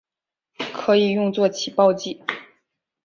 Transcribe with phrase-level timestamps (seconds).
[0.73, 2.23] 可用作起爆剂。